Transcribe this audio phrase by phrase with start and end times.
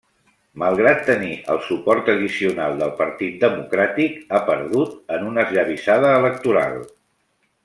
[0.61, 6.83] Malgrat tenir el suport addicional del Partit Democràtic, ha perdut en una esllavissada electoral.